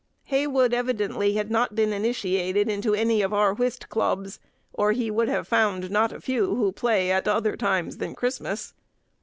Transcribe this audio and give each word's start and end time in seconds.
Heywood 0.23 0.73
evidently 0.73 1.33
had 1.35 1.51
not 1.51 1.75
been 1.75 1.93
initiated 1.93 2.67
into 2.67 2.95
any 2.95 3.21
of 3.21 3.35
our 3.35 3.53
whist 3.53 3.87
clubs, 3.87 4.39
or 4.73 4.93
he 4.93 5.11
would 5.11 5.27
have 5.27 5.47
found 5.47 5.91
not 5.91 6.11
a 6.11 6.19
few 6.19 6.55
who 6.55 6.71
play 6.71 7.11
at 7.11 7.27
other 7.27 7.55
times 7.55 7.97
than 7.97 8.15
Christmas. 8.15 8.73